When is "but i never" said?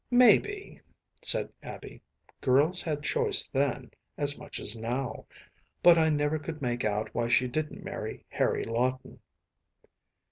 5.83-6.39